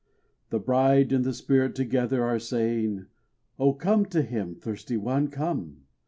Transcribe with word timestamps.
The 0.49 0.57
Bride 0.57 1.11
and 1.13 1.23
the 1.23 1.31
Spirit 1.31 1.75
together 1.75 2.23
are 2.23 2.39
saying: 2.39 3.05
"Oh, 3.59 3.73
come 3.73 4.07
to 4.07 4.23
Him, 4.23 4.55
thirsty 4.55 4.97
one, 4.97 5.27
come!" 5.27 5.83